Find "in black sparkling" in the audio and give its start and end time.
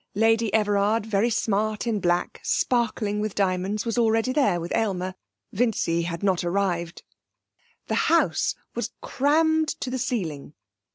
1.85-3.19